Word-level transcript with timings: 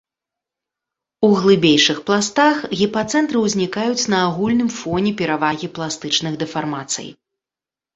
У 1.27 1.29
глыбейшых 1.41 1.97
пластах 2.07 2.55
гіпацэнтры 2.81 3.37
ўзнікаюць 3.45 4.09
на 4.17 4.25
агульным 4.33 4.69
фоне 4.81 5.11
перавагі 5.25 5.75
пластычных 5.81 6.33
дэфармацый. 6.47 7.07